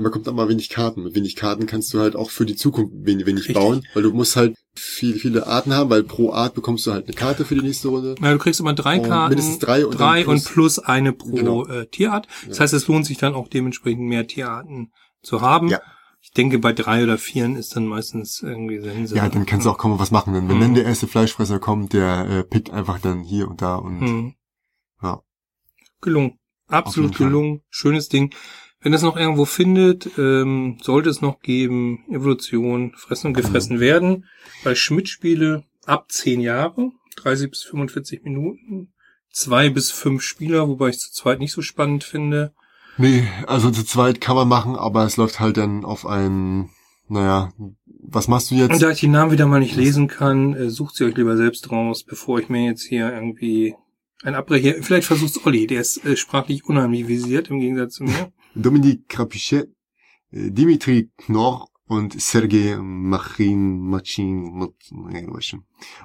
man 0.00 0.10
kommt 0.10 0.28
auch 0.28 0.32
mal 0.32 0.48
wenig 0.48 0.70
Karten. 0.70 1.02
Mit 1.02 1.14
wenig 1.14 1.36
Karten 1.36 1.66
kannst 1.66 1.92
du 1.92 2.00
halt 2.00 2.16
auch 2.16 2.30
für 2.30 2.46
die 2.46 2.56
Zukunft 2.56 2.92
wenig, 2.94 3.26
wenig 3.26 3.52
bauen, 3.52 3.86
weil 3.94 4.02
du 4.02 4.12
musst 4.12 4.36
halt 4.36 4.56
viele, 4.74 5.18
viele 5.18 5.46
Arten 5.46 5.74
haben, 5.74 5.90
weil 5.90 6.02
pro 6.02 6.32
Art 6.32 6.54
bekommst 6.54 6.86
du 6.86 6.92
halt 6.92 7.06
eine 7.06 7.14
Karte 7.14 7.44
für 7.44 7.54
die 7.54 7.62
nächste 7.62 7.88
Runde. 7.88 8.14
Ja, 8.20 8.32
du 8.32 8.38
kriegst 8.38 8.60
immer 8.60 8.72
drei 8.72 9.00
und 9.00 9.08
Karten. 9.08 9.30
Mindestens 9.30 9.58
drei 9.58 9.84
und, 9.84 9.98
drei 9.98 10.24
plus, 10.24 10.46
und 10.46 10.52
plus 10.52 10.78
eine 10.78 11.12
pro 11.12 11.30
genau. 11.30 11.66
äh, 11.66 11.86
Tierart. 11.86 12.26
Das 12.48 12.56
ja. 12.56 12.62
heißt, 12.62 12.74
es 12.74 12.88
lohnt 12.88 13.04
sich 13.04 13.18
dann 13.18 13.34
auch 13.34 13.48
dementsprechend 13.48 14.02
mehr 14.02 14.26
Tierarten 14.26 14.92
zu 15.22 15.42
haben. 15.42 15.68
Ja. 15.68 15.80
Ich 16.22 16.30
denke, 16.30 16.58
bei 16.58 16.72
drei 16.72 17.02
oder 17.02 17.18
vieren 17.18 17.56
ist 17.56 17.74
dann 17.74 17.86
meistens 17.86 18.42
irgendwie 18.42 18.78
Sense. 18.78 19.14
Ja, 19.14 19.28
dann 19.28 19.44
kannst 19.44 19.66
du 19.66 19.70
auch 19.70 19.78
kaum 19.78 19.98
was 19.98 20.12
machen. 20.12 20.32
Wenn 20.34 20.46
mhm. 20.46 20.60
dann 20.60 20.74
der 20.74 20.84
erste 20.84 21.08
Fleischfresser 21.08 21.58
kommt, 21.58 21.92
der 21.92 22.30
äh, 22.30 22.44
pickt 22.44 22.70
einfach 22.70 23.00
dann 23.00 23.24
hier 23.24 23.48
und 23.48 23.60
da 23.60 23.74
und 23.74 24.00
mhm. 24.00 24.34
ja. 25.02 25.20
Gelungen. 26.00 26.38
Absolut 26.68 27.18
gelungen. 27.18 27.62
Schönes 27.68 28.08
Ding. 28.08 28.32
Wenn 28.82 28.94
es 28.94 29.02
noch 29.02 29.16
irgendwo 29.16 29.44
findet, 29.44 30.10
ähm, 30.18 30.78
sollte 30.82 31.08
es 31.08 31.20
noch 31.20 31.40
geben, 31.40 32.04
Evolution, 32.10 32.92
fressen 32.96 33.28
und 33.28 33.34
gefressen 33.34 33.76
mhm. 33.76 33.80
werden. 33.80 34.24
Bei 34.64 34.74
Schmidt-Spiele 34.74 35.64
ab 35.86 36.10
10 36.10 36.40
Jahre, 36.40 36.90
30 37.16 37.50
bis 37.50 37.62
45 37.62 38.24
Minuten, 38.24 38.92
zwei 39.30 39.70
bis 39.70 39.90
fünf 39.90 40.22
Spieler, 40.22 40.68
wobei 40.68 40.88
ich 40.88 40.98
zu 40.98 41.12
zweit 41.12 41.38
nicht 41.38 41.52
so 41.52 41.62
spannend 41.62 42.04
finde. 42.04 42.52
Nee, 42.98 43.26
also 43.46 43.70
zu 43.70 43.84
zweit 43.84 44.20
kann 44.20 44.36
man 44.36 44.48
machen, 44.48 44.76
aber 44.76 45.04
es 45.04 45.16
läuft 45.16 45.40
halt 45.40 45.56
dann 45.56 45.84
auf 45.84 46.04
ein, 46.04 46.68
naja, 47.08 47.52
was 47.86 48.28
machst 48.28 48.50
du 48.50 48.56
jetzt? 48.56 48.72
Und 48.72 48.82
da 48.82 48.90
ich 48.90 49.00
die 49.00 49.08
Namen 49.08 49.32
wieder 49.32 49.46
mal 49.46 49.60
nicht 49.60 49.76
lesen 49.76 50.08
kann, 50.08 50.54
äh, 50.54 50.68
sucht 50.68 50.96
sie 50.96 51.04
euch 51.04 51.16
lieber 51.16 51.36
selbst 51.36 51.70
raus, 51.70 52.04
bevor 52.04 52.40
ich 52.40 52.48
mir 52.48 52.66
jetzt 52.66 52.82
hier 52.82 53.12
irgendwie 53.12 53.74
ein 54.22 54.34
Abbrecher, 54.34 54.82
vielleicht 54.82 55.06
versucht's 55.06 55.44
Olli, 55.46 55.66
der 55.66 55.80
ist 55.80 56.04
äh, 56.04 56.16
sprachlich 56.16 56.64
unheimlich 56.64 57.08
visiert 57.08 57.48
im 57.48 57.60
Gegensatz 57.60 57.94
zu 57.94 58.04
mir. 58.04 58.32
Dominique 58.54 59.08
Krapichet, 59.08 59.68
äh, 60.30 60.50
Dimitri 60.50 61.10
Knorr 61.16 61.68
und 61.86 62.20
Sergei 62.20 62.76
Machin, 62.80 63.78
Machin, 63.80 64.44
Und 64.52 65.64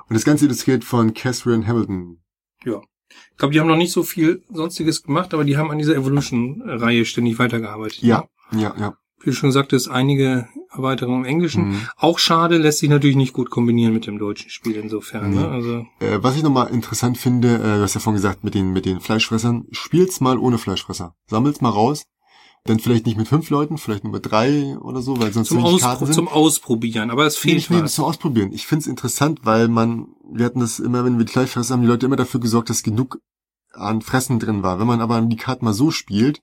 das 0.09 0.25
Ganze 0.25 0.45
illustriert 0.45 0.83
von 0.83 1.13
Catherine 1.13 1.65
Hamilton. 1.65 2.19
Ja. 2.65 2.81
Ich 3.31 3.37
glaube, 3.37 3.53
die 3.53 3.59
haben 3.59 3.67
noch 3.67 3.77
nicht 3.77 3.93
so 3.93 4.03
viel 4.03 4.43
Sonstiges 4.49 5.03
gemacht, 5.03 5.33
aber 5.33 5.45
die 5.45 5.57
haben 5.57 5.71
an 5.71 5.77
dieser 5.77 5.95
Evolution-Reihe 5.95 7.05
ständig 7.05 7.39
weitergearbeitet. 7.39 8.01
Ja, 8.01 8.27
ne? 8.51 8.61
ja, 8.61 8.75
ja. 8.77 8.97
Wie 9.21 9.31
du 9.31 9.35
schon 9.35 9.51
sagtest, 9.51 9.89
einige 9.89 10.47
Erweiterungen 10.71 11.23
im 11.23 11.29
Englischen. 11.29 11.69
Mhm. 11.69 11.87
Auch 11.95 12.19
schade, 12.19 12.57
lässt 12.57 12.79
sich 12.79 12.89
natürlich 12.89 13.15
nicht 13.15 13.33
gut 13.33 13.49
kombinieren 13.49 13.93
mit 13.93 14.05
dem 14.05 14.19
deutschen 14.19 14.49
Spiel 14.49 14.75
insofern. 14.75 15.33
Ne? 15.33 15.47
Also 15.47 15.85
äh, 15.99 16.19
was 16.21 16.35
ich 16.35 16.43
nochmal 16.43 16.69
interessant 16.71 17.17
finde, 17.17 17.55
äh, 17.55 17.77
du 17.77 17.81
hast 17.81 17.95
ja 17.95 17.99
vorhin 17.99 18.21
gesagt, 18.21 18.43
mit 18.43 18.53
den, 18.53 18.73
mit 18.73 18.85
den 18.85 18.99
Fleischfressern, 18.99 19.65
spielt's 19.71 20.19
mal 20.19 20.37
ohne 20.37 20.57
Fleischfresser. 20.57 21.15
Sammelt's 21.27 21.61
mal 21.61 21.69
raus 21.69 22.05
dann 22.65 22.79
vielleicht 22.79 23.05
nicht 23.05 23.17
mit 23.17 23.27
fünf 23.27 23.49
Leuten, 23.49 23.77
vielleicht 23.77 24.03
nur 24.03 24.13
mit 24.13 24.29
drei 24.29 24.77
oder 24.79 25.01
so, 25.01 25.19
weil 25.19 25.31
sonst 25.31 25.49
zum, 25.49 25.63
Auspro 25.63 25.79
Karten 25.79 26.05
sind. 26.05 26.15
zum 26.15 26.27
Ausprobieren, 26.27 27.11
aber 27.11 27.25
es 27.25 27.37
fehlt 27.37 27.69
nee, 27.69 27.81
was. 27.81 27.93
zum 27.93 28.05
Ausprobieren. 28.05 28.51
Ich 28.51 28.67
finde 28.67 28.81
es 28.81 28.87
interessant, 28.87 29.39
weil 29.43 29.67
man, 29.67 30.07
wir 30.31 30.45
hatten 30.45 30.59
das 30.59 30.79
immer, 30.79 31.05
wenn 31.05 31.17
wir 31.17 31.27
Fleischfresser 31.27 31.73
haben, 31.73 31.81
die 31.81 31.87
Leute 31.87 32.05
immer 32.05 32.15
dafür 32.17 32.39
gesorgt, 32.39 32.69
dass 32.69 32.83
genug 32.83 33.19
an 33.73 34.01
Fressen 34.01 34.39
drin 34.39 34.63
war. 34.63 34.79
Wenn 34.79 34.87
man 34.87 35.01
aber 35.01 35.21
die 35.21 35.35
Karten 35.35 35.65
mal 35.65 35.73
so 35.73 35.91
spielt, 35.91 36.41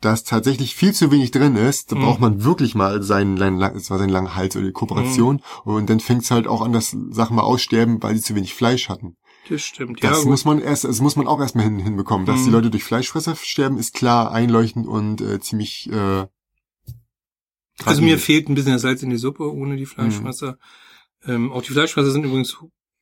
dass 0.00 0.22
tatsächlich 0.22 0.76
viel 0.76 0.94
zu 0.94 1.10
wenig 1.10 1.32
drin 1.32 1.56
ist, 1.56 1.90
dann 1.90 1.98
mhm. 1.98 2.04
braucht 2.04 2.20
man 2.20 2.44
wirklich 2.44 2.74
mal 2.74 3.02
seinen, 3.02 3.36
es 3.74 3.90
war 3.90 3.98
sein 3.98 4.08
langen 4.08 4.36
Hals 4.36 4.56
oder 4.56 4.66
die 4.66 4.72
Kooperation. 4.72 5.42
Mhm. 5.64 5.72
Und 5.72 5.90
dann 5.90 6.00
fängt 6.00 6.22
es 6.22 6.30
halt 6.30 6.46
auch 6.46 6.62
an, 6.62 6.72
dass 6.72 6.96
Sachen 7.10 7.36
mal 7.36 7.42
aussterben, 7.42 8.02
weil 8.02 8.14
sie 8.14 8.22
zu 8.22 8.34
wenig 8.34 8.54
Fleisch 8.54 8.88
hatten. 8.88 9.16
Das 9.48 9.62
stimmt, 9.62 10.02
ja. 10.02 10.10
Das 10.10 10.24
muss 10.24 10.44
man 10.44 10.60
erst, 10.60 10.84
das 10.84 11.00
muss 11.00 11.16
man 11.16 11.26
auch 11.26 11.40
erstmal 11.40 11.64
hin, 11.64 11.78
hinbekommen. 11.78 12.26
Dass 12.26 12.40
mhm. 12.40 12.44
die 12.44 12.50
Leute 12.50 12.70
durch 12.70 12.84
Fleischfresser 12.84 13.36
sterben, 13.36 13.78
ist 13.78 13.94
klar, 13.94 14.30
einleuchtend 14.32 14.86
und 14.86 15.20
äh, 15.20 15.40
ziemlich 15.40 15.90
äh, 15.90 16.26
Also 17.84 18.02
mir 18.02 18.18
fehlt 18.18 18.48
ein 18.48 18.54
bisschen 18.54 18.72
das 18.72 18.82
Salz 18.82 19.02
in 19.02 19.10
die 19.10 19.16
Suppe 19.16 19.52
ohne 19.52 19.76
die 19.76 19.86
Fleischfresser. 19.86 20.58
Mhm. 21.24 21.32
Ähm, 21.32 21.52
auch 21.52 21.62
die 21.62 21.72
Fleischfresser 21.72 22.10
sind 22.10 22.24
übrigens 22.24 22.58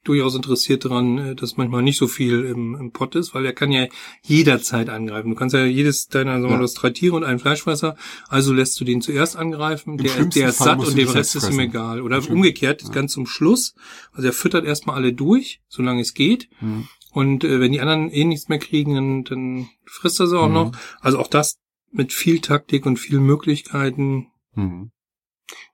durchaus 0.08 0.34
interessiert 0.34 0.84
daran, 0.84 1.18
äh, 1.18 1.34
dass 1.34 1.56
manchmal 1.56 1.82
nicht 1.82 1.98
so 1.98 2.06
viel 2.06 2.44
im, 2.44 2.74
im 2.74 2.92
Pott 2.92 3.14
ist, 3.14 3.34
weil 3.34 3.44
er 3.44 3.52
kann 3.52 3.72
ja 3.72 3.86
jederzeit 4.22 4.88
angreifen. 4.88 5.30
Du 5.30 5.36
kannst 5.36 5.54
ja 5.54 5.64
jedes 5.64 6.08
deiner, 6.08 6.40
sagen 6.40 6.60
wir 6.60 6.66
ja. 6.66 6.72
drei 6.74 6.90
Tiere 6.90 7.16
und 7.16 7.24
einen 7.24 7.38
Fleischfresser, 7.38 7.96
also 8.28 8.52
lässt 8.52 8.78
du 8.80 8.84
den 8.84 9.00
zuerst 9.00 9.36
angreifen, 9.36 9.98
der, 9.98 10.24
der 10.24 10.48
ist 10.48 10.58
satt 10.58 10.78
und 10.78 10.96
dem 10.96 11.08
Rest 11.08 11.36
ist 11.36 11.50
ihm 11.50 11.60
egal. 11.60 12.00
Oder 12.00 12.22
umgekehrt, 12.28 12.82
ja. 12.82 12.88
ganz 12.90 13.12
zum 13.12 13.26
Schluss. 13.26 13.74
Also 14.12 14.28
er 14.28 14.32
füttert 14.32 14.64
erstmal 14.64 14.96
alle 14.96 15.12
durch, 15.12 15.60
solange 15.68 16.00
es 16.00 16.14
geht. 16.14 16.48
Mhm. 16.60 16.88
Und 17.12 17.44
äh, 17.44 17.60
wenn 17.60 17.72
die 17.72 17.80
anderen 17.80 18.10
eh 18.10 18.24
nichts 18.24 18.48
mehr 18.48 18.58
kriegen, 18.58 18.94
dann, 18.94 19.24
dann 19.24 19.68
frisst 19.86 20.20
er 20.20 20.26
sie 20.26 20.38
auch 20.38 20.48
mhm. 20.48 20.54
noch. 20.54 20.72
Also 21.00 21.18
auch 21.18 21.28
das 21.28 21.58
mit 21.90 22.12
viel 22.12 22.40
Taktik 22.40 22.84
und 22.86 22.98
vielen 22.98 23.24
Möglichkeiten. 23.24 24.26
Mhm. 24.54 24.90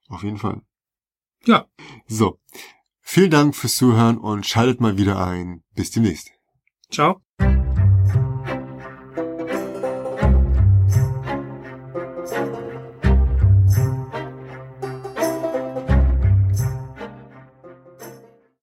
Auf 0.08 0.22
jeden 0.22 0.38
Fall. 0.38 0.62
Ja. 1.46 1.66
So. 2.06 2.38
Vielen 3.14 3.30
Dank 3.30 3.54
fürs 3.54 3.76
Zuhören 3.76 4.16
und 4.16 4.46
schaltet 4.46 4.80
mal 4.80 4.96
wieder 4.96 5.22
ein. 5.22 5.62
Bis 5.74 5.90
demnächst. 5.90 6.30
Ciao. 6.90 7.20